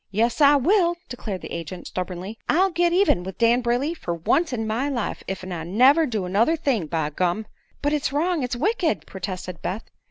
"Yes, 0.09 0.41
I 0.41 0.55
will," 0.55 0.95
declared 1.09 1.41
the 1.41 1.51
agent, 1.51 1.85
stubbornly. 1.85 2.39
"I'll 2.49 2.71
git 2.71 2.91
even 2.91 3.21
with 3.23 3.37
Dan 3.37 3.61
Brayley 3.61 3.93
fer 3.93 4.15
once 4.15 4.51
in 4.51 4.65
my 4.65 4.89
life, 4.89 5.21
ef 5.29 5.45
I 5.45 5.63
never 5.63 6.07
do 6.07 6.25
another 6.25 6.55
thing, 6.55 6.87
by 6.87 7.11
gum!" 7.11 7.45
"But 7.83 7.93
it's 7.93 8.11
wrong 8.11 8.41
it's 8.41 8.55
wicked!" 8.55 9.05
protested 9.05 9.61
Beth. 9.61 9.83